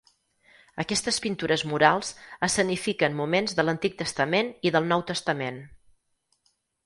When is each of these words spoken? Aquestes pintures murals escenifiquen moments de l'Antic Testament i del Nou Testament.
Aquestes 0.83 1.19
pintures 1.25 1.63
murals 1.73 2.09
escenifiquen 2.47 3.19
moments 3.19 3.53
de 3.59 3.67
l'Antic 3.67 3.99
Testament 4.01 4.49
i 4.69 4.75
del 4.77 4.89
Nou 4.95 5.05
Testament. 5.11 5.61